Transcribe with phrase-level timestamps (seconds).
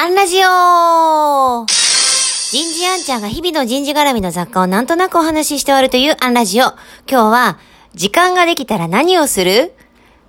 [0.00, 6.66] アンラジオ人事アンちゃんが日々の人事絡みの雑貨をなんとなくお話しして終わるというアンラジオ。
[6.66, 6.76] 今
[7.08, 7.58] 日は、
[7.94, 9.72] 時間ができたら何をする？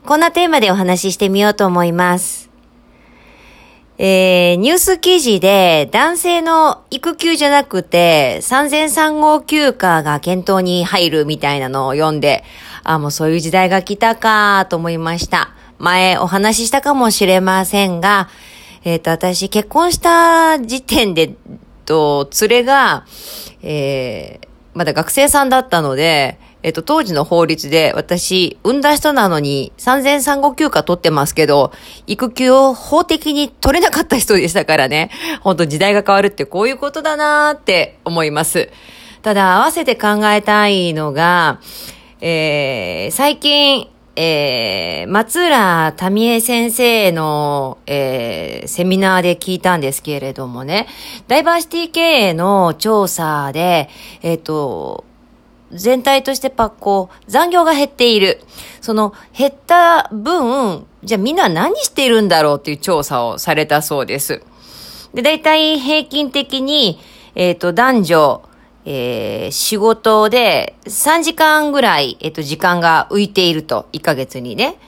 [0.08, 2.50] こんなテーマでお話ししてみようと思います。
[4.00, 12.44] えー、ニュース記事で男性の育休じゃなくて産前産後休暇が検討に入るみたいなのを読んで、
[12.84, 15.52] あ、もうそういう時代が来たかと思いました。
[15.78, 18.30] 前お話ししたかもしれませんが、
[18.84, 21.36] えっ、ー、と、私結婚した時点で、
[21.86, 23.06] と、連れが、
[23.62, 31.72] えー、まだ学生さんだったので、えっ、と、当時の法律で私、産んだ人なのに産前産後休暇取ってますけど、
[32.06, 35.10] 育休を法的に取れなかった人でしたからね。
[35.42, 38.70] 本当時代が変わるってこういうことだなーって思います。
[39.22, 41.60] ただ、合わせて考えたいのが、
[42.22, 43.88] えー、最近、
[44.22, 50.88] えー、松浦民江先生の、えー、セミナーで聞いたんですけれどもね、
[51.30, 53.88] ダイバーシティ経営の調査で、
[54.22, 55.06] えっ、ー、と、
[55.72, 58.42] 全体としてパッコ、残業が減っている。
[58.82, 64.44] その減った分、じゃあみんな何しているんだろうっていう調査をされたそうです。
[65.14, 67.00] で、大体平均的に、
[67.36, 68.49] えっ、ー、と、男女、
[68.92, 74.80] えー、仕事で3時間ぐらい、えっ、と、時間が浮いていると、1ヶ月にね。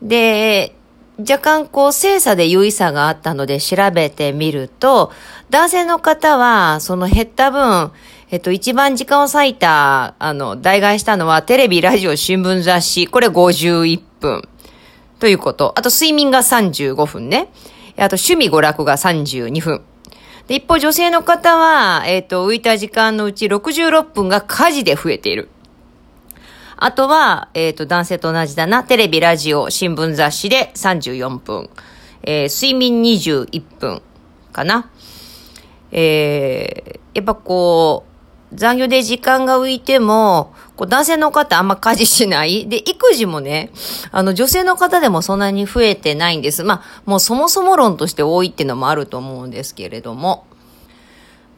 [0.00, 0.72] で、
[1.18, 5.10] 若干こう精査で優位差があったので調べてみると、
[5.50, 7.90] 男性の方はその減った分、
[8.30, 14.48] えっと、一番時間を割いた、あの、代替したのは、テレビ、ラジオ、新聞雑誌、これ51分。
[15.18, 15.72] ということ。
[15.76, 17.48] あと、睡眠が35分ね。
[17.96, 19.82] あと、趣味娯楽が32分。
[20.50, 25.48] で、一方、女性の方は、えっ、と、浮いた時間のうち66分が家事で増えている。
[26.76, 28.82] あとは、えっ、と、男性と同じだな。
[28.82, 31.70] テレビ、ラジオ、新聞雑誌で34分。
[32.24, 34.02] えー、睡眠21分
[34.52, 34.90] かな。
[35.92, 38.10] えー、やっぱこう、
[38.52, 42.68] 残業で時間が浮いても、こう男性の方あんま家事しない。
[42.68, 43.70] で、育児もね、
[44.10, 46.64] あの女性の方でもそんなに増えてないんです。
[46.64, 50.46] まあ、もうそもそも論として多いっていうのもあると思うんですけれども。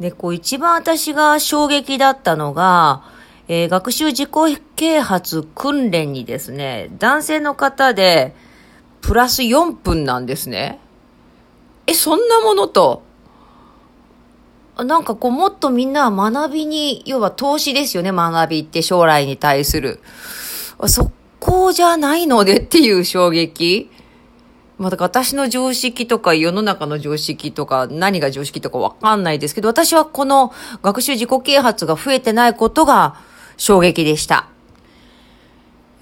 [0.00, 3.04] で、こう一番私が衝撃だったのが、
[3.48, 4.30] えー、学習自己
[4.76, 8.34] 啓発訓練にですね、男性の方で、
[9.00, 10.78] プラス4分なんですね。
[11.86, 13.02] え、そんなものと。
[14.78, 20.00] なんかこうもっとみんなは学びに、要は投資ですよね、学びって将来に対する。
[20.86, 23.90] そこじゃないのでっていう衝撃。
[24.78, 30.52] まあ、だから私の常識とか世の中の常識とか何が常識とかわかんないですけど、私はこの
[30.82, 33.16] 学習自己啓発が増えてないことが
[33.56, 34.48] 衝撃でした。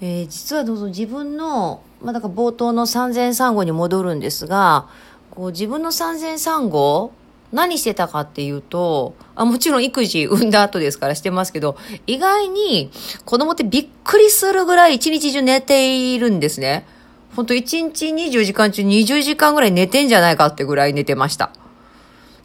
[0.01, 4.87] えー、実はどうぞ自分の、まあ、だから冒頭の産前産後に戻るんですが、
[5.29, 7.13] こう自分の産前産後
[7.51, 11.77] 何してたかっていうと、あもちろん育児産んだ後ですからしてますけど、
[12.07, 12.89] 意外に
[13.25, 16.87] 子供ってびっくりするぐらい一日中寝ているんですね。
[17.35, 21.51] ほんと一日20時間中20時間ぐらい寝てんじゃないかってぐらい寝てました。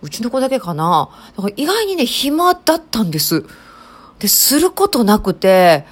[0.02, 1.08] うちの子だけかな。
[1.36, 3.44] だから意外にね、暇だったんです。
[4.18, 5.84] で、することなくて、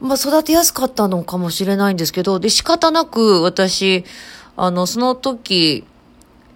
[0.00, 4.04] まあ育てやすかったのかもしれないんですけど、で、仕方なく私、
[4.56, 5.84] あの、その時、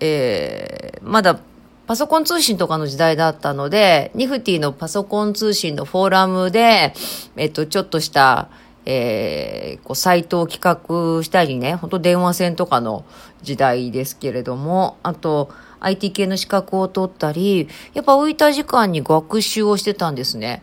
[0.00, 1.40] えー、まだ
[1.86, 6.92] パソコン通信とかの時代だったので、ニフティのパソコン通信のフォーラムで、
[7.36, 8.50] えっと、ちょっとした、
[8.90, 13.04] えー、こう、サイトを企画したりね、本当電話線とかの
[13.42, 15.50] 時代ですけれども、あと、
[15.80, 20.62] IT 系の資格を取ったり、やっぱ浮いた時間に学習をしてたんですね。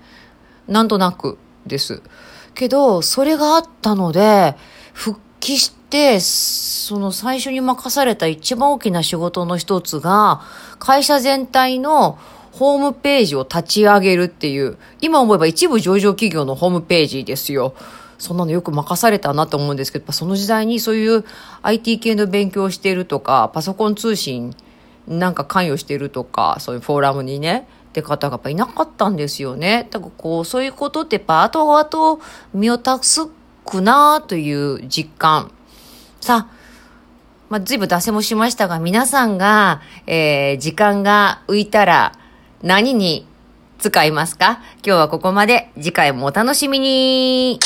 [0.68, 1.38] なんとなく
[1.68, 2.02] です。
[2.56, 4.56] けど、それがあったので、
[4.94, 10.41] 復帰して、その最初に任された一番大きな仕事の一つが、
[10.80, 12.18] 会社全体の
[12.53, 17.75] ホームページを立ち上げるっていう、今思えば一部上場企業のホームページですよ。
[18.18, 21.26] そんなのよく任されたなと思うんですけど、その時代にそういう
[21.64, 24.56] IT 系の勉強をしているとか、パソコン通信
[25.08, 29.88] なんか関与しているとか、そういうフォーラムにね、って方がやっぱいなかったんですよね。
[29.91, 32.22] だからこう、そういうことってやっぱ後々
[32.53, 33.28] 身を託す
[33.66, 35.52] くなという実感。
[36.20, 36.56] さあ、
[37.50, 42.14] まあ、随分脱線もしましたが、皆さんが、えー、時間が浮いたら
[42.64, 43.28] 何に
[43.78, 44.59] 使いますか？
[44.85, 45.70] 今日はここまで。
[45.76, 47.59] 次回もお楽しみに。